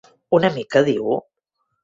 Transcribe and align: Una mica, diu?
Una 0.37 0.49
mica, 0.55 0.83
diu? 0.89 1.13